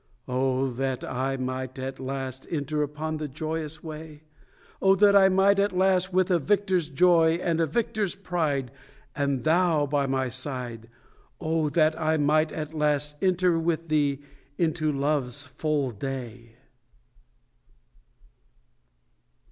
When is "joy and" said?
6.89-7.61